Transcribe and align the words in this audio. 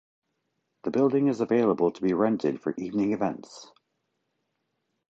The 0.81 0.89
building 0.89 1.27
is 1.27 1.41
available 1.41 1.91
to 1.91 2.01
be 2.01 2.13
rented 2.15 2.59
for 2.59 2.73
evening 2.75 3.13
events. 3.13 3.71